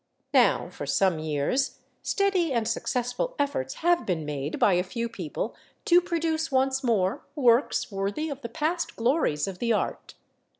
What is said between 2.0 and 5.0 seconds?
steady and successful efforts have been made by a